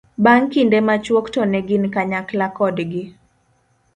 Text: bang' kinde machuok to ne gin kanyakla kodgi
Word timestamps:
bang' 0.23 0.47
kinde 0.53 0.77
machuok 0.87 1.25
to 1.33 1.41
ne 1.45 1.59
gin 1.67 1.85
kanyakla 1.93 2.47
kodgi 2.57 3.03